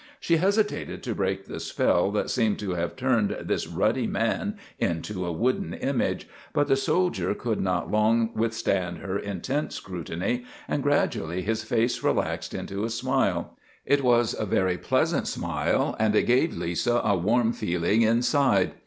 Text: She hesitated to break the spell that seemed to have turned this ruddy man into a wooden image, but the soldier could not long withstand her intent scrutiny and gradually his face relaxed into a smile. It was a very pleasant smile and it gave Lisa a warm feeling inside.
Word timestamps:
She 0.19 0.37
hesitated 0.37 1.03
to 1.03 1.13
break 1.13 1.45
the 1.45 1.59
spell 1.59 2.09
that 2.09 2.31
seemed 2.31 2.57
to 2.57 2.71
have 2.71 2.95
turned 2.95 3.37
this 3.39 3.67
ruddy 3.67 4.07
man 4.07 4.57
into 4.79 5.27
a 5.27 5.31
wooden 5.31 5.75
image, 5.75 6.27
but 6.53 6.67
the 6.67 6.75
soldier 6.75 7.35
could 7.35 7.61
not 7.61 7.91
long 7.91 8.31
withstand 8.33 8.97
her 8.97 9.19
intent 9.19 9.73
scrutiny 9.73 10.43
and 10.67 10.81
gradually 10.81 11.43
his 11.43 11.63
face 11.63 12.01
relaxed 12.01 12.55
into 12.55 12.83
a 12.83 12.89
smile. 12.89 13.55
It 13.85 14.03
was 14.03 14.33
a 14.33 14.47
very 14.47 14.79
pleasant 14.79 15.27
smile 15.27 15.95
and 15.99 16.15
it 16.15 16.23
gave 16.23 16.57
Lisa 16.57 16.95
a 17.03 17.15
warm 17.15 17.53
feeling 17.53 18.01
inside. 18.01 18.71